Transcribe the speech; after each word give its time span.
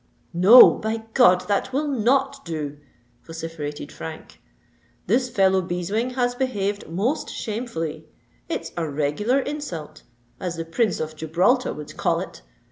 "No—by 0.33 1.03
God! 1.13 1.47
that 1.47 1.71
will 1.71 1.87
not 1.87 2.43
do!" 2.43 2.79
vociferated 3.23 3.91
Frank. 3.91 4.41
"This 5.05 5.29
fellow 5.29 5.61
Beeswing 5.61 6.15
has 6.15 6.33
behaved 6.33 6.87
most 6.89 7.29
shamefully. 7.29 8.07
It's 8.49 8.71
a 8.75 8.89
regular 8.89 9.37
insult—as 9.41 10.55
the 10.55 10.65
Prince 10.65 10.99
of 10.99 11.15
Gibraltar 11.15 11.71
would 11.73 11.95
call 11.97 12.19
it! 12.19 12.41